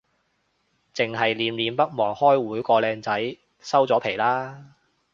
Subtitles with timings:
[0.95, 4.71] 剩係念念不忘開會個靚仔，收咗皮喇